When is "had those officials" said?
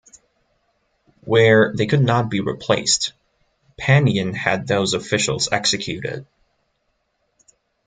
4.33-5.49